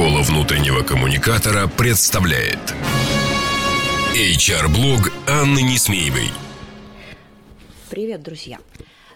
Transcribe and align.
Школа 0.00 0.22
внутреннего 0.22 0.82
коммуникатора 0.82 1.68
представляет 1.68 2.74
HR-блог 4.14 5.12
Анны 5.28 5.60
Несмеевой. 5.60 6.30
Привет, 7.90 8.22
друзья! 8.22 8.60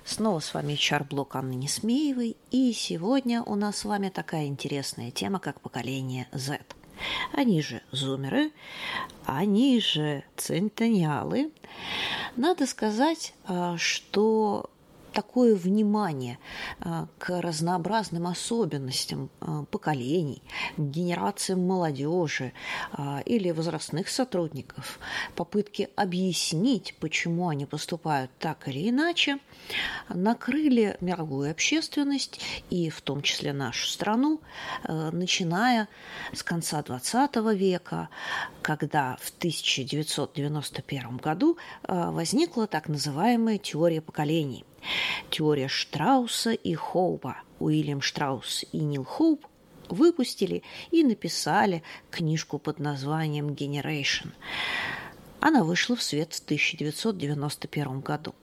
Снова 0.05 0.41
с 0.41 0.53
вами 0.53 0.75
HR-блог 0.75 1.37
Анны 1.37 1.55
Несмеевой, 1.55 2.37
и 2.51 2.75
сегодня 2.75 3.43
у 3.43 3.55
нас 3.55 3.79
с 3.79 3.84
вами 3.87 4.11
такая 4.11 4.45
интересная 4.45 5.11
тема, 5.11 5.39
как 5.39 5.59
поколение 5.62 6.29
Z. 6.33 6.61
Они 7.32 7.62
же 7.62 7.80
зумеры, 7.91 8.51
они 9.25 9.80
же 9.80 10.23
центениалы. 10.37 11.51
Надо 12.37 12.66
сказать, 12.66 13.32
а, 13.46 13.79
что 13.79 14.69
такое 15.15 15.55
внимание 15.55 16.39
а, 16.80 17.07
к 17.19 17.41
разнообразным 17.41 18.27
особенностям 18.27 19.30
а, 19.41 19.65
поколений, 19.65 20.43
генерациям 20.77 21.66
молодежи 21.66 22.52
а, 22.93 23.23
или 23.24 23.51
возрастных 23.51 24.09
сотрудников, 24.09 24.98
попытки 25.37 25.88
объяснить, 25.97 26.95
почему 27.01 27.48
они 27.48 27.65
поступают 27.65 28.30
так 28.38 28.69
или 28.69 28.91
иначе, 28.91 29.38
накрыли 30.09 30.97
мировую 31.01 31.51
общественность 31.51 32.41
и 32.71 32.91
в 32.91 33.01
том 33.01 33.23
числе 33.23 33.52
нашу 33.52 33.87
страну, 33.87 34.41
начиная 34.88 35.88
с 36.33 36.43
конца 36.43 36.80
XX 36.80 37.55
века, 37.55 38.09
когда 38.62 39.16
в 39.21 39.30
1991 39.38 41.16
году 41.19 41.57
возникла 41.87 42.66
так 42.66 42.88
называемая 42.88 43.59
теория 43.59 44.01
поколений– 44.01 44.65
Теория 45.30 45.69
Штрауса 45.69 46.52
и 46.52 46.74
Хоупа. 46.74 47.37
Уильям 47.59 48.01
Штраус 48.01 48.65
и 48.73 48.79
Нил 48.79 49.05
Хоуп 49.05 49.47
выпустили 49.88 50.62
и 50.91 51.05
написали 51.05 51.82
книжку 52.10 52.59
под 52.59 52.79
названием 52.79 53.51
«Generation». 53.51 54.32
Она 55.40 55.62
вышла 55.62 55.95
в 55.95 56.02
свет 56.02 56.32
в 56.32 56.43
1991 56.43 58.01
году. 58.01 58.35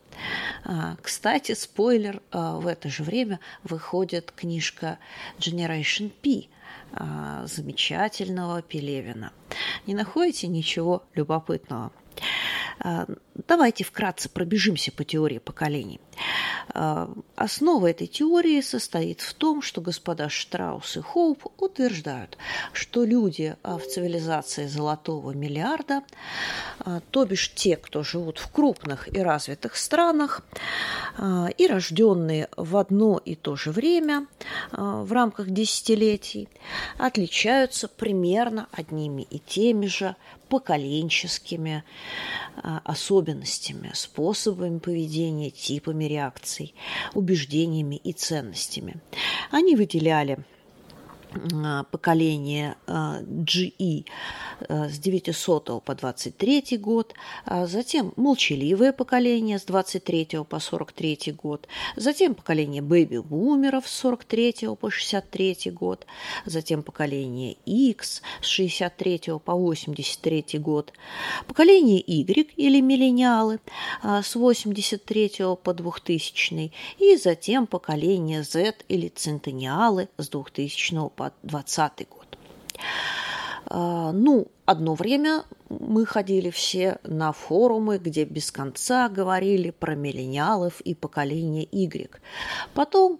А, 0.63 0.97
кстати, 1.01 1.53
спойлер, 1.53 2.21
а, 2.31 2.57
в 2.57 2.67
это 2.67 2.89
же 2.89 3.03
время 3.03 3.39
выходит 3.63 4.31
книжка 4.31 4.99
Generation 5.39 6.11
P 6.21 6.47
а, 6.93 7.45
замечательного 7.47 8.61
Пелевина. 8.61 9.33
Не 9.87 9.95
находите 9.95 10.47
ничего 10.47 11.03
любопытного? 11.15 11.91
Давайте 13.47 13.83
вкратце 13.83 14.29
пробежимся 14.29 14.91
по 14.91 15.03
теории 15.03 15.39
поколений. 15.39 15.99
А, 16.73 17.09
основа 17.35 17.87
этой 17.87 18.07
теории 18.07 18.61
состоит 18.61 19.21
в 19.21 19.33
том, 19.33 19.61
что 19.61 19.81
господа 19.81 20.29
Штраус 20.29 20.97
и 20.97 21.01
Хоуп 21.01 21.45
утверждают, 21.57 22.37
что 22.73 23.03
люди 23.03 23.55
а, 23.63 23.77
в 23.77 23.85
цивилизации 23.85 24.67
золотого 24.67 25.31
миллиарда, 25.31 26.03
а, 26.79 27.01
то 27.11 27.25
бишь 27.25 27.53
те, 27.53 27.75
кто 27.75 28.03
живут 28.03 28.37
в 28.39 28.51
крупных 28.51 29.13
и 29.13 29.19
развитых 29.19 29.75
странах, 29.75 30.41
и 31.57 31.67
рожденные 31.67 32.47
в 32.55 32.77
одно 32.77 33.17
и 33.23 33.35
то 33.35 33.55
же 33.55 33.71
время 33.71 34.27
в 34.71 35.11
рамках 35.11 35.49
десятилетий, 35.49 36.47
отличаются 36.97 37.87
примерно 37.87 38.67
одними 38.71 39.23
и 39.23 39.39
теми 39.39 39.87
же 39.87 40.15
поколенческими 40.49 41.83
особенностями, 42.63 43.30
способами 43.93 44.79
поведения, 44.79 45.49
типами 45.49 46.05
реакций 46.05 46.75
убеждениями 47.13 47.95
и 47.95 48.13
ценностями. 48.13 48.95
Они 49.51 49.75
выделяли 49.75 50.39
поколение 51.91 52.75
а, 52.87 53.21
GE 53.21 54.05
а, 54.67 54.89
с 54.89 54.99
900 54.99 55.83
по 55.83 55.95
23 55.95 56.77
год, 56.77 57.13
затем 57.45 58.13
молчаливое 58.15 58.91
поколение 58.91 59.57
с 59.57 59.63
23 59.63 60.43
по 60.49 60.59
43 60.59 61.33
год, 61.33 61.67
затем 61.95 62.35
поколение 62.35 62.81
бэби-бумеров 62.81 63.87
с 63.87 63.91
43 63.91 64.75
по 64.79 64.89
63 64.89 65.71
год, 65.71 66.05
затем 66.45 66.83
поколение 66.83 67.57
X 67.65 68.21
с 68.41 68.47
63 68.47 69.39
по 69.43 69.53
83 69.53 70.59
год, 70.59 70.93
поколение 71.47 72.03
Y 72.05 72.49
или 72.57 72.81
миллениалы 72.81 73.59
с 74.03 74.35
83 74.35 75.31
по 75.63 75.73
2000 75.73 76.71
и 76.99 77.15
затем 77.17 77.67
поколение 77.67 78.43
Z 78.43 78.75
или 78.87 79.07
центениалы 79.07 80.09
с 80.17 80.29
2000 80.29 81.09
по 81.15 81.20
по 81.20 81.20
2020 81.43 82.09
год. 82.09 82.37
А, 83.65 84.11
ну, 84.11 84.47
одно 84.65 84.95
время 84.95 85.43
мы 85.69 86.05
ходили 86.05 86.49
все 86.49 86.99
на 87.03 87.31
форумы, 87.31 87.97
где 87.97 88.25
без 88.25 88.51
конца 88.51 89.07
говорили 89.09 89.69
про 89.69 89.95
миллениалов 89.95 90.81
и 90.81 90.93
поколение 90.93 91.67
Y. 91.71 92.09
Потом 92.73 93.19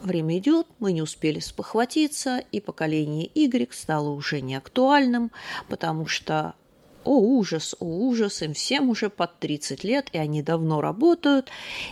время 0.00 0.38
идет, 0.38 0.66
мы 0.78 0.92
не 0.92 1.02
успели 1.02 1.40
спохватиться, 1.40 2.42
и 2.52 2.60
поколение 2.60 3.30
Y 3.34 3.72
стало 3.72 4.10
уже 4.10 4.40
не 4.40 4.54
актуальным, 4.54 5.30
потому 5.68 6.06
что 6.06 6.54
о 7.04 7.18
ужас, 7.18 7.74
о 7.80 7.84
ужас, 7.84 8.42
им 8.42 8.54
всем 8.54 8.88
уже 8.90 9.10
под 9.10 9.38
30 9.38 9.84
лет, 9.84 10.08
и 10.12 10.18
они 10.18 10.42
давно 10.42 10.80
работают, 10.80 11.50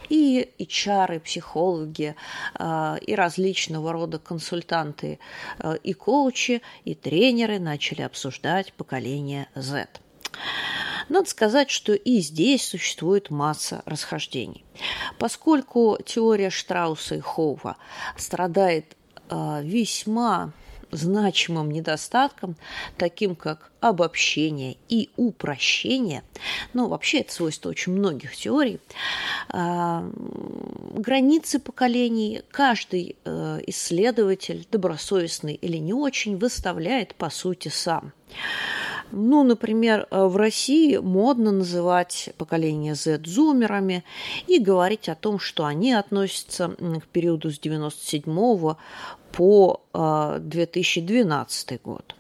и 0.09 0.51
и 0.59 0.67
психологи, 1.19 2.15
а, 2.55 2.97
и 3.01 3.15
различного 3.15 3.93
рода 3.93 4.19
консультанты, 4.19 5.19
а, 5.59 5.75
и 5.75 5.93
коучи, 5.93 6.63
и 6.85 6.95
тренеры 6.95 7.59
начали 7.59 8.03
обсуждать 8.03 8.73
поколение 8.73 9.49
Z. 9.55 9.89
Надо 11.09 11.29
сказать, 11.29 11.71
что 11.71 11.93
и 11.93 12.21
здесь 12.21 12.67
существует 12.67 13.31
масса 13.31 13.83
расхождений. 13.85 14.65
Поскольку 15.19 15.99
теория 16.05 16.51
Штрауса 16.51 17.17
и 17.17 17.21
Хоува 17.21 17.77
страдает 18.17 18.97
а, 19.29 19.61
весьма 19.63 20.53
значимым 20.93 21.71
недостатком, 21.71 22.57
таким 22.97 23.35
как 23.35 23.73
обобщение 23.81 24.77
и 24.89 25.11
упрощение, 25.17 26.23
ну, 26.73 26.89
вообще 26.89 27.21
это 27.21 27.33
свойство 27.33 27.71
очень 27.71 27.93
многих 27.93 28.37
теорий, 28.37 28.79
а, 29.49 30.09
границы 30.95 31.59
поколений. 31.59 32.43
Каждый 32.51 33.17
э, 33.25 33.61
исследователь, 33.67 34.67
добросовестный 34.71 35.55
или 35.55 35.79
не 35.79 35.95
очень, 35.95 36.37
выставляет 36.37 37.15
по 37.15 37.31
сути 37.31 37.69
сам. 37.69 38.13
Ну, 39.13 39.43
например, 39.45 40.09
э, 40.11 40.25
в 40.25 40.37
России 40.37 40.97
модно 40.97 41.53
называть 41.53 42.31
поколение 42.39 42.95
Z 42.95 43.21
зумерами 43.25 44.05
и 44.47 44.59
говорить 44.59 45.11
о 45.11 45.15
том, 45.15 45.39
что 45.39 45.67
они 45.67 45.93
относятся 45.93 46.71
к 46.71 47.07
периоду 47.09 47.51
с 47.51 47.59
97 47.59 48.75
по 49.33 49.81
2012 50.41 51.73
э, 51.73 51.79
год. 51.85 52.15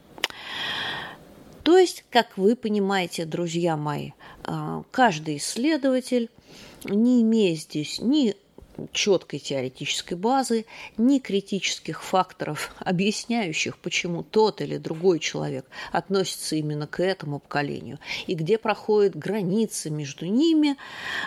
То 1.63 1.79
есть, 1.79 2.05
как 2.11 2.37
вы 2.37 2.57
понимаете, 2.57 3.25
друзья 3.25 3.77
мои, 3.79 4.11
э, 4.45 4.83
каждый 4.91 5.39
исследователь, 5.39 6.29
не 6.85 7.23
имея 7.23 7.55
здесь 7.55 8.01
ни 8.01 8.35
четкой 8.93 9.39
теоретической 9.39 10.17
базы, 10.17 10.67
ни 10.97 11.19
критических 11.19 12.03
факторов, 12.03 12.73
объясняющих, 12.79 13.79
почему 13.79 14.23
тот 14.23 14.61
или 14.61 14.77
другой 14.79 15.19
человек 15.19 15.67
относится 15.91 16.57
именно 16.57 16.87
к 16.87 17.01
этому 17.01 17.39
поколению, 17.39 17.99
и 18.27 18.35
где 18.35 18.59
проходят 18.59 19.17
границы 19.17 19.91
между 19.91 20.27
ними, 20.27 20.77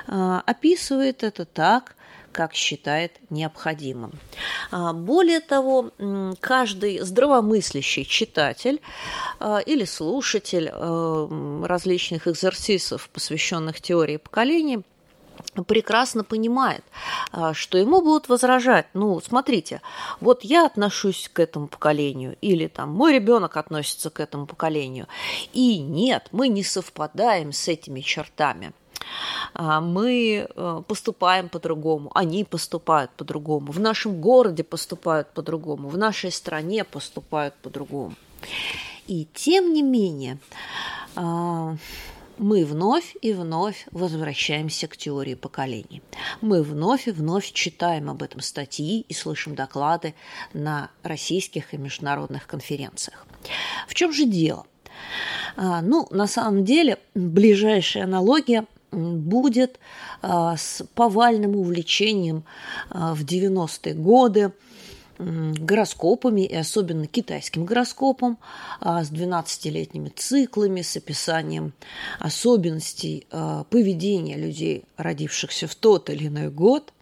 а, 0.07 0.41
описывает 0.45 1.23
это 1.23 1.45
так, 1.45 1.95
как 2.31 2.53
считает 2.53 3.13
необходимым. 3.29 4.11
А, 4.69 4.91
более 4.91 5.39
того, 5.39 5.91
каждый 6.41 6.99
здравомыслящий 6.99 8.03
читатель 8.03 8.81
а, 9.39 9.59
или 9.59 9.85
слушатель 9.85 10.69
различных 11.65 12.27
экзерсисов, 12.27 13.09
посвященных 13.09 13.79
теории 13.79 14.17
поколений, 14.17 14.83
прекрасно 15.63 16.23
понимает, 16.23 16.83
а, 17.31 17.53
что 17.53 17.77
ему 17.77 18.01
будут 18.01 18.29
возражать. 18.29 18.87
Ну, 18.93 19.19
смотрите, 19.21 19.81
вот 20.19 20.43
я 20.43 20.65
отношусь 20.65 21.29
к 21.31 21.39
этому 21.39 21.67
поколению, 21.67 22.37
или 22.41 22.67
там 22.67 22.89
мой 22.89 23.13
ребенок 23.13 23.57
относится 23.57 24.09
к 24.09 24.19
этому 24.19 24.45
поколению. 24.45 25.07
И 25.53 25.79
нет, 25.79 26.27
мы 26.31 26.47
не 26.47 26.63
совпадаем 26.63 27.51
с 27.51 27.67
этими 27.67 28.01
чертами. 28.01 28.73
А, 29.53 29.81
мы 29.81 30.47
э, 30.47 30.81
поступаем 30.87 31.49
по-другому, 31.49 32.11
они 32.15 32.43
поступают 32.43 33.11
по-другому, 33.11 33.71
в 33.71 33.79
нашем 33.79 34.19
городе 34.19 34.63
поступают 34.63 35.31
по-другому, 35.33 35.89
в 35.89 35.97
нашей 35.97 36.31
стране 36.31 36.83
поступают 36.83 37.53
по-другому. 37.55 38.15
И 39.07 39.27
тем 39.33 39.73
не 39.73 39.83
менее, 39.83 40.39
а, 41.15 41.75
мы 42.37 42.65
вновь 42.65 43.15
и 43.21 43.33
вновь 43.33 43.87
возвращаемся 43.91 44.87
к 44.87 44.97
теории 44.97 45.35
поколений. 45.35 46.01
Мы 46.41 46.63
вновь 46.63 47.07
и 47.07 47.11
вновь 47.11 47.51
читаем 47.51 48.09
об 48.09 48.23
этом 48.23 48.41
статьи 48.41 49.05
и 49.07 49.13
слышим 49.13 49.55
доклады 49.55 50.13
на 50.53 50.89
российских 51.03 51.73
и 51.73 51.77
международных 51.77 52.47
конференциях. 52.47 53.25
В 53.87 53.93
чем 53.93 54.11
же 54.11 54.25
дело? 54.25 54.65
А, 55.55 55.81
ну, 55.81 56.07
на 56.11 56.27
самом 56.27 56.65
деле, 56.65 56.99
ближайшая 57.13 58.03
аналогия 58.03 58.65
будет 58.91 59.79
а, 60.21 60.57
с 60.57 60.83
повальным 60.95 61.55
увлечением 61.55 62.43
а, 62.89 63.13
в 63.13 63.23
90-е 63.23 63.93
годы 63.93 64.51
гороскопами, 65.17 66.41
и 66.41 66.55
особенно 66.55 67.07
китайским 67.07 67.65
гороскопом, 67.65 68.37
а, 68.79 69.03
с 69.03 69.11
12-летними 69.11 70.09
циклами, 70.09 70.81
с 70.81 70.97
описанием 70.97 71.73
особенностей 72.19 73.27
а, 73.31 73.63
поведения 73.65 74.37
людей, 74.37 74.83
родившихся 74.97 75.67
в 75.67 75.75
тот 75.75 76.09
или 76.09 76.27
иной 76.27 76.49
год. 76.49 76.93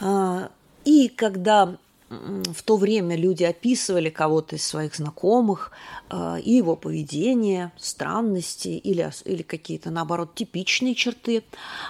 А, 0.00 0.50
и 0.84 1.08
когда 1.08 1.76
в 2.10 2.62
то 2.64 2.76
время 2.76 3.14
люди 3.14 3.44
описывали 3.44 4.10
кого-то 4.10 4.56
из 4.56 4.66
своих 4.66 4.96
знакомых 4.96 5.70
э, 6.10 6.40
и 6.40 6.54
его 6.54 6.74
поведение, 6.74 7.70
странности 7.76 8.68
или, 8.68 9.12
или 9.24 9.42
какие-то, 9.42 9.90
наоборот, 9.90 10.34
типичные 10.34 10.96
черты, 10.96 11.44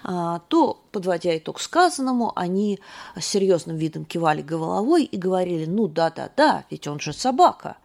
э, 0.05 0.38
то, 0.49 0.82
подводя 0.93 1.38
итог 1.38 1.58
сказанному, 1.58 2.32
они 2.37 2.81
с 3.19 3.25
серьезным 3.25 3.78
видом 3.78 4.05
кивали 4.05 4.43
головой 4.43 5.05
и 5.05 5.17
говорили, 5.17 5.64
ну 5.64 5.88
да-да-да, 5.88 6.64
ведь 6.70 6.87
он 6.87 7.00
же 7.00 7.14
собака. 7.14 7.78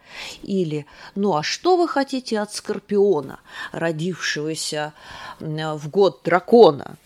Или, 0.43 0.87
ну 1.15 1.37
а 1.37 1.43
что 1.43 1.77
вы 1.77 1.87
хотите 1.87 2.41
от 2.41 2.53
скорпиона, 2.53 3.39
родившегося 3.71 4.93
в 5.39 5.89
год 5.89 6.19
дракона? 6.25 6.97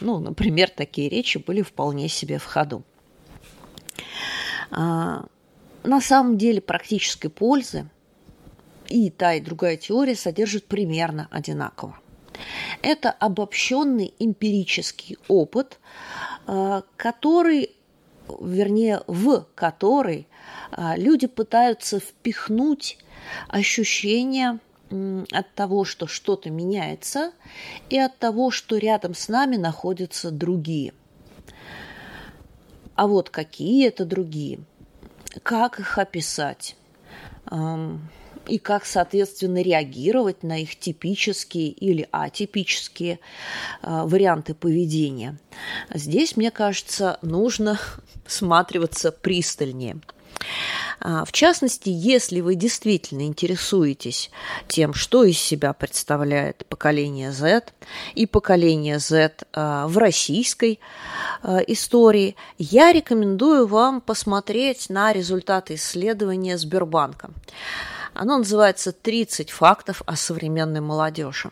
Ну, 0.00 0.18
например, 0.18 0.70
такие 0.70 1.10
речи 1.10 1.36
были 1.36 1.60
вполне 1.60 2.08
себе 2.08 2.38
в 2.38 2.46
ходу. 2.46 2.84
А, 4.70 5.24
на 5.84 6.00
самом 6.00 6.38
деле 6.38 6.60
практической 6.60 7.28
пользы 7.28 7.88
и 8.88 9.10
та, 9.10 9.34
и 9.34 9.40
другая 9.40 9.76
теория 9.76 10.14
содержат 10.14 10.66
примерно 10.66 11.28
одинаково. 11.30 11.98
Это 12.82 13.10
обобщенный 13.10 14.14
эмпирический 14.18 15.18
опыт, 15.28 15.78
а, 16.46 16.82
который, 16.96 17.70
вернее, 18.40 19.02
в 19.06 19.46
который 19.54 20.26
а, 20.70 20.96
люди 20.96 21.26
пытаются 21.26 22.00
впихнуть 22.00 22.98
ощущение 23.48 24.58
от 25.32 25.54
того, 25.54 25.84
что 25.84 26.06
что-то 26.06 26.48
меняется, 26.48 27.32
и 27.90 27.98
от 27.98 28.18
того, 28.18 28.50
что 28.50 28.78
рядом 28.78 29.14
с 29.14 29.28
нами 29.28 29.56
находятся 29.56 30.30
другие– 30.30 30.94
а 32.98 33.06
вот 33.06 33.30
какие 33.30 33.86
это 33.86 34.04
другие? 34.04 34.58
Как 35.44 35.78
их 35.78 35.98
описать? 35.98 36.74
И 38.48 38.58
как, 38.58 38.86
соответственно, 38.86 39.62
реагировать 39.62 40.42
на 40.42 40.58
их 40.58 40.76
типические 40.76 41.68
или 41.68 42.08
атипические 42.10 43.20
а, 43.82 44.04
варианты 44.04 44.54
поведения. 44.54 45.38
Здесь, 45.94 46.36
мне 46.36 46.50
кажется, 46.50 47.20
нужно 47.22 47.78
всматриваться 48.26 49.12
пристальнее. 49.12 50.00
А, 51.00 51.24
в 51.24 51.32
частности, 51.32 51.88
если 51.88 52.40
вы 52.40 52.54
действительно 52.54 53.22
интересуетесь 53.22 54.30
тем, 54.66 54.94
что 54.94 55.24
из 55.24 55.38
себя 55.38 55.72
представляет 55.72 56.66
поколение 56.66 57.32
Z 57.32 57.64
и 58.14 58.26
поколение 58.26 58.98
Z 58.98 59.44
а, 59.52 59.86
в 59.86 59.98
российской 59.98 60.80
а, 61.42 61.58
истории, 61.58 62.36
я 62.58 62.92
рекомендую 62.92 63.66
вам 63.66 64.00
посмотреть 64.00 64.90
на 64.90 65.12
результаты 65.12 65.74
исследования 65.74 66.58
Сбербанка. 66.58 67.30
Оно 68.14 68.38
называется 68.38 68.90
«30 68.90 69.50
фактов 69.50 70.02
о 70.06 70.16
современной 70.16 70.80
молодежи». 70.80 71.50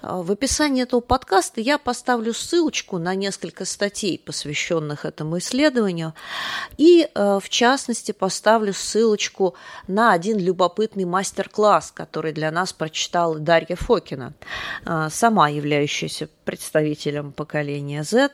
А, 0.00 0.22
в 0.22 0.30
описании 0.30 0.82
этого 0.82 1.00
подкаста 1.00 1.60
я 1.60 1.78
поставлю 1.78 2.32
ссылочку 2.34 2.98
на 2.98 3.14
несколько 3.14 3.64
статей, 3.64 4.18
посвященных 4.18 5.04
этому 5.04 5.38
исследованию, 5.38 6.14
и, 6.76 7.08
э, 7.12 7.38
в 7.42 7.48
частности, 7.48 8.12
поставлю 8.12 8.72
ссылочку 8.72 9.54
на 9.86 10.12
один 10.12 10.38
любопытный 10.38 11.04
мастер-класс, 11.04 11.92
который 11.94 12.32
для 12.32 12.50
нас 12.50 12.72
прочитала 12.72 13.38
Дарья 13.38 13.76
Фокина, 13.76 14.34
э, 14.84 15.08
сама 15.10 15.48
являющаяся 15.48 16.28
представителем 16.44 17.32
поколения 17.32 18.04
Z, 18.04 18.32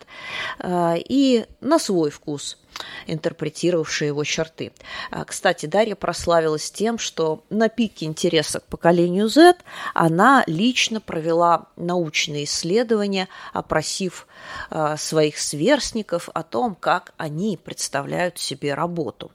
э, 0.58 0.94
и 0.98 1.46
на 1.60 1.78
свой 1.78 2.10
вкус– 2.10 2.58
интерпретировавшие 3.06 4.08
его 4.08 4.24
черты. 4.24 4.72
А, 5.10 5.24
кстати, 5.24 5.66
Дарья 5.66 5.94
прославилась 5.94 6.70
тем, 6.70 6.98
что 6.98 7.44
на 7.50 7.68
пике 7.68 8.06
интереса 8.06 8.60
к 8.60 8.64
поколению 8.64 9.28
Z 9.28 9.56
она 9.94 10.44
лично 10.46 11.00
провела 11.00 11.66
научные 11.76 12.44
исследования, 12.44 13.28
опросив 13.52 14.26
а, 14.70 14.96
своих 14.96 15.38
сверстников 15.38 16.28
о 16.32 16.42
том, 16.42 16.74
как 16.74 17.12
они 17.16 17.58
представляют 17.62 18.38
себе 18.38 18.74
работу. 18.74 19.30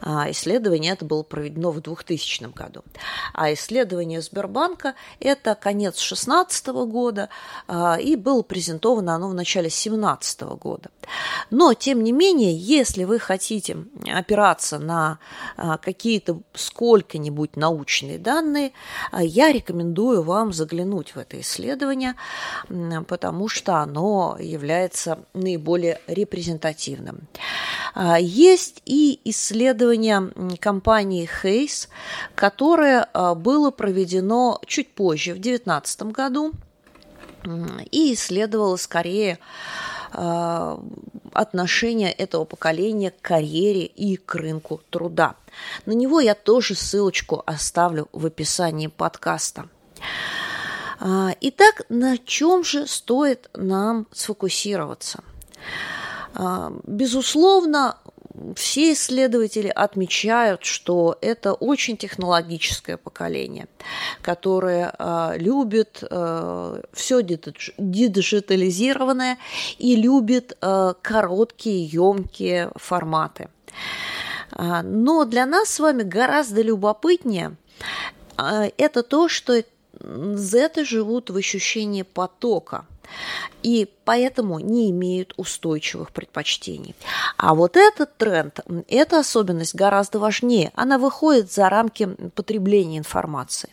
А, 0.00 0.30
исследование 0.30 0.92
это 0.92 1.04
было 1.04 1.22
проведено 1.22 1.70
в 1.70 1.80
2000 1.80 2.52
году. 2.54 2.82
А 3.32 3.52
исследование 3.52 4.20
Сбербанка– 4.20 4.94
это 5.20 5.54
конец 5.54 5.94
2016 5.94 6.66
года, 6.66 7.28
и 8.00 8.16
было 8.16 8.42
презентовано 8.42 9.14
оно 9.14 9.28
в 9.28 9.34
начале 9.34 9.68
2017 9.68 10.42
года. 10.42 10.90
Но, 11.50 11.74
тем 11.74 12.02
не 12.02 12.12
менее, 12.12 12.52
если 12.66 13.04
вы 13.04 13.20
хотите 13.20 13.76
опираться 14.12 14.78
на 14.78 15.18
а, 15.56 15.78
какие-то 15.78 16.40
сколько-нибудь 16.52 17.56
научные 17.56 18.18
данные, 18.18 18.72
а, 19.12 19.22
я 19.22 19.52
рекомендую 19.52 20.22
вам 20.22 20.52
заглянуть 20.52 21.14
в 21.14 21.18
это 21.18 21.40
исследование, 21.40 22.14
потому 23.06 23.48
что 23.48 23.76
оно 23.76 24.36
является 24.40 25.20
наиболее 25.32 26.00
репрезентативным. 26.08 27.28
А, 27.94 28.18
есть 28.18 28.82
и 28.84 29.20
исследование 29.24 30.32
компании 30.58 31.28
Hayes, 31.42 31.88
которое 32.34 33.08
было 33.36 33.70
проведено 33.70 34.60
чуть 34.66 34.92
позже, 34.92 35.34
в 35.34 35.40
2019 35.40 36.02
году, 36.02 36.52
и 37.92 38.14
исследовало 38.14 38.76
скорее 38.76 39.38
отношение 40.12 42.12
этого 42.12 42.44
поколения 42.44 43.10
к 43.10 43.20
карьере 43.20 43.86
и 43.86 44.16
к 44.16 44.34
рынку 44.34 44.80
труда. 44.90 45.34
На 45.84 45.92
него 45.92 46.20
я 46.20 46.34
тоже 46.34 46.74
ссылочку 46.74 47.42
оставлю 47.46 48.08
в 48.12 48.26
описании 48.26 48.88
подкаста. 48.88 49.68
Э, 51.00 51.30
итак, 51.40 51.82
на 51.88 52.18
чем 52.18 52.64
же 52.64 52.86
стоит 52.86 53.50
нам 53.54 54.06
сфокусироваться? 54.12 55.22
Э, 56.34 56.70
безусловно, 56.84 57.98
все 58.54 58.92
исследователи 58.92 59.68
отмечают, 59.68 60.64
что 60.64 61.16
это 61.20 61.54
очень 61.54 61.96
технологическое 61.96 62.96
поколение, 62.96 63.66
которое 64.22 64.92
э, 64.98 65.34
любит 65.38 66.02
э, 66.02 66.82
все 66.92 67.22
диджитализированное 67.22 69.38
и 69.78 69.96
любит 69.96 70.56
э, 70.60 70.94
короткие, 71.02 71.84
емкие 71.84 72.70
форматы. 72.76 73.48
Но 74.58 75.24
для 75.24 75.44
нас 75.44 75.70
с 75.70 75.80
вами 75.80 76.02
гораздо 76.02 76.62
любопытнее 76.62 77.56
это 78.38 79.02
то, 79.02 79.28
что 79.28 79.62
Z 80.00 80.84
живут 80.84 81.30
в 81.30 81.36
ощущении 81.36 82.02
потока– 82.02 82.86
и 83.62 83.90
поэтому 84.04 84.58
не 84.58 84.90
имеют 84.90 85.34
устойчивых 85.36 86.10
предпочтений. 86.10 86.94
А 87.36 87.54
вот 87.54 87.76
этот 87.76 88.16
тренд, 88.16 88.60
эта 88.88 89.20
особенность 89.20 89.74
гораздо 89.74 90.18
важнее. 90.18 90.72
Она 90.74 90.98
выходит 90.98 91.52
за 91.52 91.68
рамки 91.68 92.06
потребления 92.34 92.98
информации. 92.98 93.70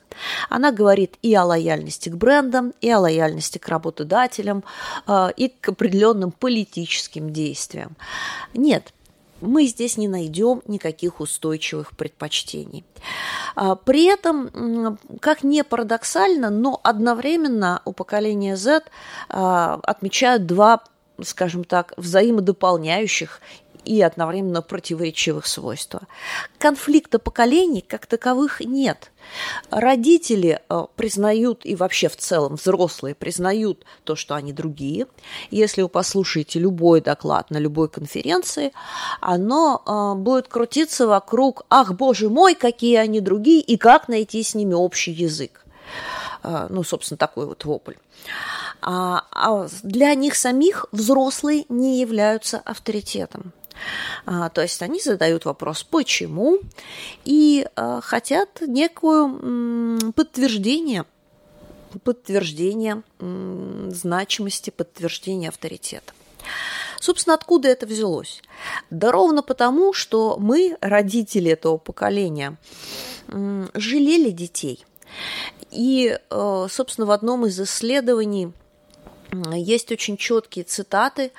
Она 0.49 0.71
говорит 0.71 1.17
и 1.21 1.33
о 1.35 1.45
лояльности 1.45 2.09
к 2.09 2.15
брендам, 2.15 2.73
и 2.81 2.89
о 2.89 2.99
лояльности 2.99 3.57
к 3.57 3.67
работодателям, 3.67 4.63
э, 5.07 5.29
и 5.37 5.49
к 5.49 5.69
определенным 5.69 6.31
политическим 6.31 7.31
действиям. 7.31 7.95
Нет, 8.53 8.93
мы 9.43 9.65
здесь 9.65 9.97
не 9.97 10.07
найдем 10.07 10.61
никаких 10.67 11.19
устойчивых 11.19 11.95
предпочтений. 11.95 12.83
А, 13.55 13.75
при 13.75 14.05
этом, 14.05 14.97
как 15.19 15.43
не 15.43 15.63
парадоксально, 15.63 16.49
но 16.49 16.79
одновременно 16.83 17.81
у 17.85 17.93
поколения 17.93 18.55
Z 18.55 18.83
а, 19.29 19.79
отмечают 19.83 20.45
два 20.45 20.83
скажем 21.21 21.63
так, 21.63 21.93
взаимодополняющих 21.95 23.39
и 23.85 24.01
одновременно 24.01 24.61
противоречивых 24.61 25.47
свойства. 25.47 26.01
Конфликта 26.57 27.19
поколений 27.19 27.81
как 27.81 28.05
таковых 28.05 28.61
нет. 28.61 29.11
Родители 29.69 30.59
э, 30.69 30.85
признают 30.95 31.65
и 31.65 31.75
вообще 31.75 32.09
в 32.09 32.17
целом 32.17 32.55
взрослые 32.55 33.15
признают 33.15 33.85
то, 34.03 34.15
что 34.15 34.35
они 34.35 34.53
другие. 34.53 35.07
Если 35.49 35.81
вы 35.81 35.89
послушаете 35.89 36.59
любой 36.59 37.01
доклад 37.01 37.49
на 37.49 37.57
любой 37.57 37.89
конференции, 37.89 38.73
оно 39.21 39.81
э, 39.85 40.19
будет 40.19 40.47
крутиться 40.47 41.07
вокруг 41.07 41.65
«Ах, 41.69 41.93
боже 41.93 42.29
мой, 42.29 42.55
какие 42.55 42.97
они 42.97 43.21
другие!» 43.21 43.61
и 43.61 43.77
как 43.77 44.07
найти 44.07 44.43
с 44.43 44.55
ними 44.55 44.73
общий 44.73 45.11
язык. 45.11 45.65
Э, 46.43 46.67
ну, 46.69 46.83
собственно, 46.83 47.17
такой 47.17 47.45
вот 47.45 47.65
вопль. 47.65 47.95
А, 48.81 49.23
а 49.31 49.67
для 49.81 50.13
них 50.13 50.35
самих 50.35 50.85
взрослые 50.91 51.65
не 51.69 51.99
являются 52.01 52.59
авторитетом. 52.59 53.53
А, 54.25 54.49
то 54.49 54.61
есть 54.61 54.81
они 54.81 54.99
задают 54.99 55.45
вопрос 55.45 55.83
«почему?» 55.83 56.59
и 57.25 57.67
а, 57.75 58.01
хотят 58.01 58.61
некую 58.61 59.25
м, 59.25 60.13
подтверждение 60.13 61.05
подтверждение 62.03 63.03
значимости, 63.19 64.71
подтверждение 64.71 65.49
авторитета. 65.49 66.11
Собственно, 66.99 67.35
откуда 67.35 67.67
это 67.67 67.85
взялось? 67.85 68.41
Да 68.89 69.11
ровно 69.11 69.43
потому, 69.43 69.93
что 69.93 70.37
мы, 70.39 70.75
родители 70.81 71.51
этого 71.51 71.77
поколения, 71.77 72.57
жалели 73.27 74.31
детей. 74.31 74.85
И, 75.69 76.17
э, 76.29 76.67
собственно, 76.69 77.07
в 77.07 77.11
одном 77.11 77.45
из 77.45 77.59
исследований 77.59 78.51
есть 79.33 79.91
очень 79.91 80.17
четкие 80.17 80.65
цитаты, 80.65 81.31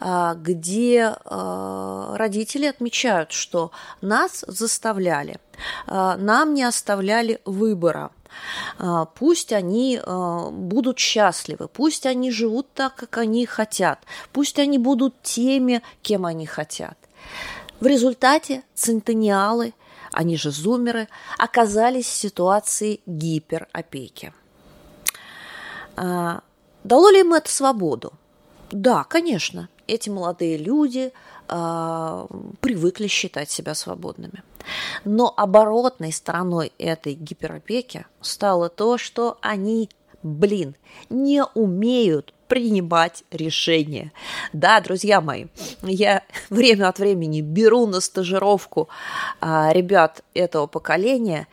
а, 0.00 0.34
где 0.34 1.14
а, 1.24 2.16
родители 2.16 2.66
отмечают, 2.66 3.32
что 3.32 3.70
нас 4.00 4.44
заставляли, 4.46 5.38
а, 5.86 6.16
нам 6.16 6.54
не 6.54 6.64
оставляли 6.64 7.40
выбора. 7.44 8.10
Пусть 9.16 9.52
они 9.52 10.00
будут 10.06 10.98
счастливы, 10.98 11.68
пусть 11.68 12.06
они 12.06 12.30
живут 12.30 12.72
так, 12.72 12.94
как 12.94 13.18
они 13.18 13.44
хотят, 13.44 13.98
пусть 14.32 14.58
они 14.58 14.78
будут 14.78 15.22
теми, 15.22 15.82
кем 16.00 16.24
они 16.24 16.46
хотят. 16.46 16.96
В 17.78 17.86
результате 17.86 18.62
центениалы, 18.72 19.74
они 20.12 20.38
же 20.38 20.50
зумеры, 20.50 21.08
оказались 21.36 22.06
в 22.06 22.14
ситуации 22.14 23.00
гиперопеки. 23.04 24.32
Дало 26.84 27.10
ли 27.10 27.20
им 27.20 27.32
это 27.32 27.50
свободу? 27.50 28.12
Да, 28.70 29.04
конечно. 29.04 29.68
Эти 29.86 30.08
молодые 30.08 30.56
люди 30.56 31.12
э, 31.48 32.26
привыкли 32.60 33.06
считать 33.06 33.50
себя 33.50 33.74
свободными. 33.74 34.42
Но 35.04 35.32
оборотной 35.36 36.12
стороной 36.12 36.72
этой 36.78 37.14
гиперопеки 37.14 38.06
стало 38.20 38.68
то, 38.68 38.96
что 38.96 39.38
они, 39.42 39.90
блин, 40.22 40.76
не 41.10 41.44
умеют 41.54 42.32
принимать 42.52 43.24
решения. 43.30 44.12
Да, 44.52 44.78
друзья 44.82 45.22
мои, 45.22 45.46
я 45.80 46.22
время 46.50 46.90
от 46.90 46.98
времени 46.98 47.40
беру 47.40 47.86
на 47.86 48.02
стажировку 48.02 48.90
а, 49.40 49.72
ребят 49.72 50.22
этого 50.34 50.66
поколения, 50.66 51.48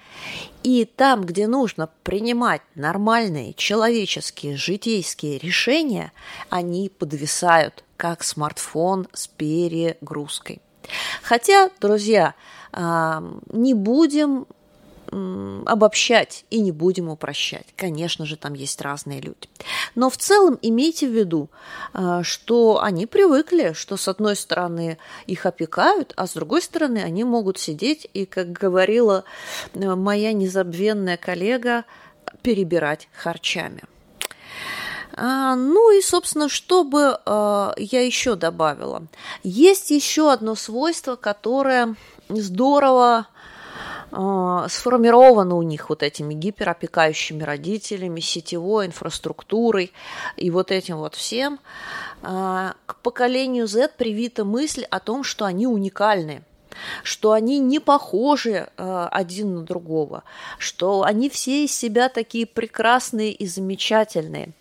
и 0.62 0.84
там, 0.84 1.24
где 1.24 1.48
нужно 1.48 1.90
принимать 2.04 2.62
нормальные 2.76 3.54
человеческие 3.54 4.58
житейские 4.58 5.38
решения, 5.38 6.12
они 6.50 6.90
подвисают, 6.90 7.86
как 7.96 8.22
смартфон 8.22 9.08
с 9.14 9.30
перегрузкой. 9.30 10.62
Хотя, 11.24 11.70
друзья, 11.80 12.34
а, 12.74 13.24
не 13.54 13.74
будем 13.74 14.48
обобщать 15.12 16.46
и 16.50 16.60
не 16.60 16.72
будем 16.72 17.10
упрощать. 17.10 17.66
Конечно 17.76 18.26
же, 18.26 18.36
там 18.36 18.54
есть 18.54 18.82
разные 18.82 19.22
люди. 19.22 19.50
Но 19.96 20.10
в 20.10 20.18
целом 20.18 20.60
имейте 20.62 21.08
в 21.08 21.12
виду, 21.12 21.50
а, 21.94 22.24
что 22.24 22.82
они 22.82 23.06
привыкли, 23.06 23.74
что 23.74 23.98
с 23.98 24.08
одной 24.08 24.36
стороны 24.36 24.98
их 25.26 25.46
опекают, 25.46 26.14
а 26.16 26.28
с 26.28 26.34
другой 26.34 26.62
стороны 26.62 27.00
они 27.00 27.24
могут 27.24 27.58
сидеть 27.58 28.08
и, 28.14 28.26
как 28.26 28.52
говорила 28.52 29.24
э, 29.74 29.96
моя 29.96 30.34
незабвенная 30.34 31.18
коллега, 31.18 31.86
перебирать 32.42 33.10
харчами. 33.14 33.84
А, 35.14 35.56
ну 35.56 35.98
и, 35.98 36.02
собственно, 36.02 36.50
что 36.50 36.84
бы 36.84 37.20
а, 37.26 37.74
я 37.78 38.02
еще 38.06 38.36
добавила? 38.36 39.08
Есть 39.44 39.92
еще 39.92 40.32
одно 40.32 40.56
свойство, 40.56 41.16
которое 41.16 41.96
здорово 42.30 43.28
сформировано 44.12 45.56
у 45.56 45.62
них 45.62 45.90
вот 45.90 46.02
этими 46.02 46.34
гиперопекающими 46.34 47.44
родителями, 47.44 48.20
сетевой 48.20 48.88
инфраструктурой 48.88 49.94
и 50.36 50.50
вот 50.50 50.72
этим 50.72 50.98
вот 50.98 51.16
всем, 51.16 51.60
а, 52.24 52.74
к 52.86 52.96
поколению 53.02 53.68
Z 53.68 53.92
привита 53.98 54.46
мысль 54.46 54.84
о 54.90 55.00
том, 55.00 55.24
что 55.24 55.46
они 55.46 55.68
уникальны, 55.68 56.42
что 57.04 57.34
они 57.34 57.60
не 57.60 57.80
похожи 57.80 58.70
а, 58.78 59.08
один 59.10 59.56
на 59.56 59.62
другого, 59.62 60.24
что 60.58 61.04
они 61.04 61.30
все 61.30 61.66
из 61.66 61.76
себя 61.76 62.10
такие 62.10 62.48
прекрасные 62.48 63.32
и 63.32 63.46
замечательные. 63.46 64.54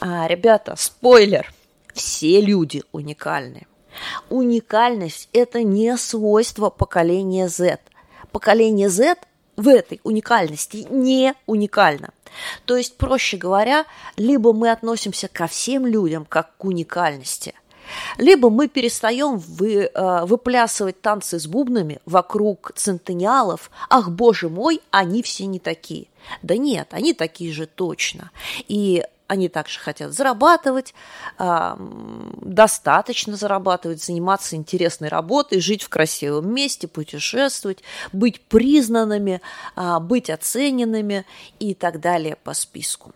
Ребята, 0.00 0.76
спойлер, 0.76 1.52
все 1.92 2.40
люди 2.40 2.82
уникальны. 2.92 3.66
Уникальность– 4.30 5.28
это 5.32 5.62
не 5.62 5.96
свойство 5.96 6.70
поколения 6.70 7.48
Z– 7.48 7.80
поколение 8.38 8.88
Z 8.88 9.16
в 9.56 9.66
этой 9.66 10.00
уникальности 10.04 10.86
не 10.90 11.34
уникально. 11.46 12.10
То 12.66 12.76
есть, 12.76 12.96
проще 12.96 13.36
говоря, 13.36 13.84
либо 14.16 14.52
мы 14.52 14.70
относимся 14.70 15.26
ко 15.26 15.48
всем 15.48 15.84
людям 15.86 16.24
как 16.24 16.56
к 16.56 16.64
уникальности, 16.64 17.52
либо 18.16 18.48
мы 18.48 18.68
перестаем 18.68 19.38
вы, 19.38 19.90
э, 19.92 20.24
выплясывать 20.24 21.00
танцы 21.00 21.40
с 21.40 21.48
бубнами 21.48 21.98
вокруг 22.06 22.70
центениалов. 22.76 23.72
Ах, 23.90 24.08
боже 24.10 24.48
мой, 24.48 24.82
они 24.92 25.24
все 25.24 25.46
не 25.46 25.58
такие. 25.58 26.06
Да 26.42 26.56
нет, 26.56 26.86
они 26.92 27.12
такие 27.12 27.52
же 27.52 27.66
точно. 27.66 28.30
И 28.68 29.02
они 29.28 29.48
также 29.48 29.78
хотят 29.78 30.12
зарабатывать, 30.12 30.94
достаточно 31.38 33.36
зарабатывать, 33.36 34.02
заниматься 34.02 34.56
интересной 34.56 35.08
работой, 35.08 35.60
жить 35.60 35.82
в 35.82 35.88
красивом 35.88 36.52
месте, 36.52 36.88
путешествовать, 36.88 37.82
быть 38.12 38.40
признанными, 38.40 39.40
а, 39.76 40.00
быть 40.00 40.30
оцененными 40.30 41.26
и 41.58 41.74
так 41.74 42.00
далее 42.00 42.36
по 42.42 42.54
списку. 42.54 43.12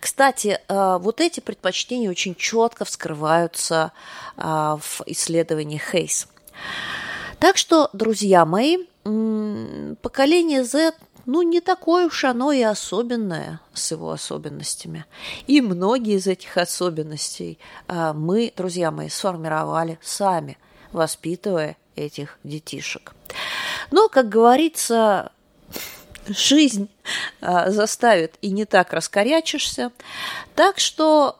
Кстати, 0.00 0.60
а, 0.68 0.98
вот 0.98 1.20
эти 1.20 1.40
предпочтения 1.40 2.08
очень 2.08 2.34
четко 2.34 2.84
вскрываются 2.84 3.92
а, 4.36 4.78
в 4.78 5.02
исследовании 5.06 5.78
Хейс. 5.90 6.28
Так 7.38 7.56
что, 7.56 7.90
друзья 7.92 8.44
мои, 8.44 8.78
поколение 10.02 10.62
Z 10.62 10.94
ну, 11.30 11.42
не 11.42 11.60
такое 11.60 12.06
уж 12.06 12.24
оно 12.24 12.50
и 12.50 12.60
особенное 12.60 13.60
с 13.72 13.92
его 13.92 14.10
особенностями. 14.10 15.04
И 15.46 15.60
многие 15.60 16.16
из 16.16 16.26
этих 16.26 16.56
особенностей 16.56 17.60
а, 17.86 18.12
мы, 18.12 18.52
друзья 18.56 18.90
мои, 18.90 19.08
сформировали 19.08 20.00
сами, 20.02 20.58
воспитывая 20.90 21.76
этих 21.94 22.36
детишек. 22.42 23.14
Но, 23.92 24.08
как 24.08 24.28
говорится, 24.28 25.30
жизнь 26.26 26.88
а, 27.40 27.70
заставит 27.70 28.34
и 28.42 28.50
не 28.50 28.64
так 28.64 28.92
раскорячишься. 28.92 29.92
Так 30.56 30.80
что 30.80 31.38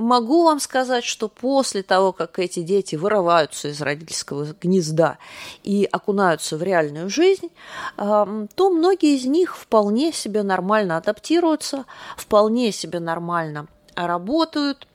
могу 0.00 0.44
вам 0.44 0.60
сказать, 0.60 1.04
что 1.04 1.28
после 1.28 1.82
того, 1.82 2.12
как 2.12 2.38
эти 2.38 2.62
дети 2.62 2.96
вырываются 2.96 3.68
из 3.68 3.80
родительского 3.80 4.54
гнезда 4.60 5.18
и 5.62 5.88
окунаются 5.90 6.56
в 6.56 6.62
реальную 6.62 7.10
жизнь, 7.10 7.50
то 7.96 8.70
многие 8.70 9.16
из 9.16 9.26
них 9.26 9.56
вполне 9.56 10.12
себе 10.12 10.42
нормально 10.42 10.96
адаптируются, 10.96 11.84
вполне 12.16 12.72
себе 12.72 13.00
нормально 13.00 13.68
работают, 13.94 14.86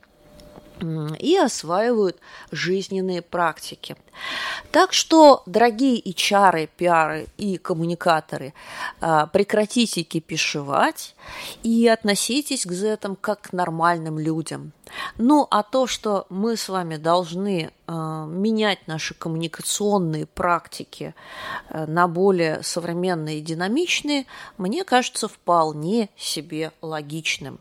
и 0.82 1.38
осваивают 1.38 2.18
жизненные 2.52 3.22
практики. 3.22 3.96
Так 4.72 4.94
что, 4.94 5.44
дорогие 5.46 5.98
и 5.98 6.14
чары, 6.14 6.70
пиары 6.78 7.28
и 7.38 7.58
коммуникаторы, 7.58 8.54
а, 9.02 9.28
прекратите 9.28 10.04
кипишевать 10.04 11.16
и 11.64 11.88
относитесь 11.88 12.66
к 12.66 12.72
зетам 12.72 13.16
как 13.16 13.42
к 13.42 13.54
нормальным 13.54 14.20
людям. 14.20 14.74
Ну, 15.18 15.48
а 15.50 15.64
то, 15.64 15.88
что 15.88 16.26
мы 16.30 16.58
с 16.58 16.70
вами 16.70 16.98
должны 16.98 17.72
а, 17.88 18.26
менять 18.26 18.88
наши 18.88 19.14
коммуникационные 19.14 20.26
практики 20.26 21.16
а, 21.70 21.86
на 21.86 22.08
более 22.08 22.64
современные 22.64 23.40
и 23.40 23.42
динамичные, 23.42 24.26
мне 24.58 24.84
кажется 24.84 25.28
вполне 25.28 26.10
себе 26.18 26.72
логичным. 26.82 27.60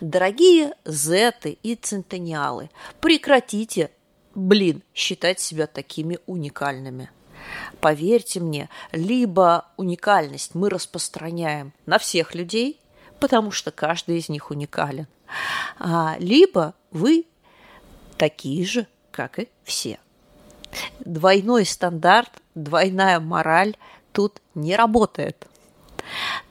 Дорогие 0.00 0.74
зеты 0.84 1.58
и 1.62 1.74
центениалы, 1.76 2.70
прекратите 3.00 3.90
блин, 4.34 4.82
считать 4.94 5.40
себя 5.40 5.66
такими 5.66 6.18
уникальными. 6.26 7.10
Поверьте 7.80 8.40
мне, 8.40 8.68
либо 8.92 9.66
уникальность 9.76 10.54
мы 10.54 10.70
распространяем 10.70 11.72
на 11.86 11.98
всех 11.98 12.34
людей, 12.34 12.80
потому 13.18 13.50
что 13.50 13.70
каждый 13.70 14.18
из 14.18 14.28
них 14.28 14.50
уникален, 14.50 15.06
а, 15.78 16.16
либо 16.18 16.74
вы 16.90 17.26
такие 18.16 18.64
же, 18.64 18.86
как 19.10 19.38
и 19.38 19.48
все. 19.64 19.98
Двойной 21.00 21.66
стандарт, 21.66 22.30
двойная 22.54 23.20
мораль 23.20 23.76
тут 24.12 24.40
не 24.54 24.76
работает. 24.76 25.46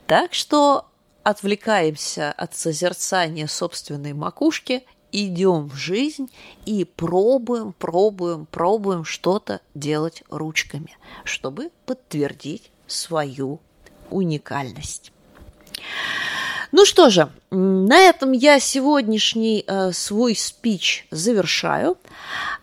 Так 0.07 0.33
что 0.33 0.90
отвлекаемся 1.23 2.31
от 2.31 2.55
созерцания 2.55 3.47
собственной 3.47 4.13
макушки, 4.13 4.85
идем 5.11 5.67
в 5.67 5.75
жизнь 5.75 6.31
и 6.65 6.85
пробуем, 6.85 7.73
пробуем, 7.73 8.45
пробуем 8.45 9.03
что-то 9.03 9.61
делать 9.75 10.23
ручками, 10.29 10.97
чтобы 11.23 11.71
подтвердить 11.85 12.71
свою 12.87 13.59
уникальность. 14.09 15.11
Ну 16.71 16.85
что 16.85 17.09
же, 17.09 17.29
на 17.49 17.97
этом 17.97 18.31
я 18.31 18.59
сегодняшний 18.59 19.65
э, 19.67 19.91
свой 19.91 20.35
спич 20.35 21.05
завершаю, 21.11 21.97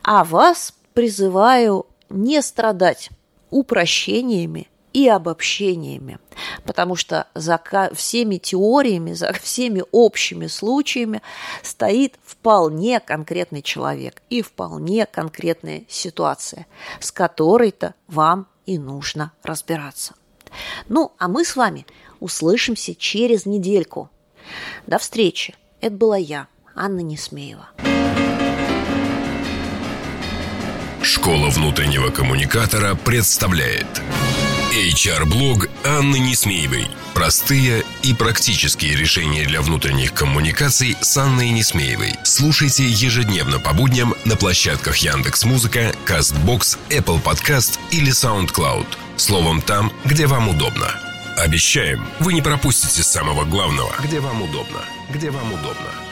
а 0.02 0.24
вас 0.24 0.72
призываю 0.94 1.86
не 2.08 2.40
страдать 2.40 3.10
упрощениями 3.50 4.68
и 4.92 5.08
обобщениями, 5.08 6.18
потому 6.64 6.96
что 6.96 7.26
за 7.34 7.60
всеми 7.94 8.36
теориями, 8.36 9.12
за 9.12 9.32
всеми 9.42 9.82
общими 9.92 10.46
случаями 10.46 11.22
стоит 11.62 12.16
вполне 12.24 13.00
конкретный 13.00 13.62
человек 13.62 14.22
и 14.30 14.42
вполне 14.42 15.06
конкретная 15.06 15.84
ситуация, 15.88 16.66
с 17.00 17.12
которой-то 17.12 17.94
вам 18.06 18.46
и 18.66 18.78
нужно 18.78 19.32
разбираться. 19.42 20.14
Ну, 20.88 21.12
а 21.18 21.28
мы 21.28 21.44
с 21.44 21.56
вами 21.56 21.86
услышимся 22.20 22.94
через 22.94 23.46
недельку. 23.46 24.10
До 24.86 24.98
встречи. 24.98 25.54
Это 25.80 25.94
была 25.94 26.16
я, 26.16 26.48
Анна 26.74 27.00
Несмеева. 27.00 27.68
Школа 31.02 31.48
внутреннего 31.48 32.10
коммуникатора 32.10 32.94
представляет 32.94 33.86
HR-блог 34.72 35.68
Анны 35.84 36.18
Несмеевой. 36.18 36.88
Простые 37.14 37.84
и 38.02 38.12
практические 38.12 38.94
решения 38.96 39.44
для 39.44 39.62
внутренних 39.62 40.12
коммуникаций 40.12 40.96
с 41.00 41.16
Анной 41.16 41.50
Несмеевой. 41.50 42.14
Слушайте 42.22 42.84
ежедневно 42.84 43.58
по 43.58 43.72
будням 43.72 44.14
на 44.24 44.36
площадках 44.36 44.98
Яндекс 44.98 45.44
Музыка, 45.44 45.94
Castbox, 46.06 46.78
Apple 46.90 47.22
Podcast 47.22 47.78
или 47.90 48.12
SoundCloud. 48.12 48.86
Словом, 49.16 49.62
там, 49.62 49.92
где 50.04 50.26
вам 50.26 50.48
удобно. 50.48 50.88
Обещаем, 51.38 52.06
вы 52.20 52.34
не 52.34 52.42
пропустите 52.42 53.02
самого 53.02 53.44
главного, 53.44 53.94
где 54.02 54.20
вам 54.20 54.42
удобно. 54.42 54.84
Где 55.10 55.30
вам 55.30 55.52
удобно. 55.52 56.07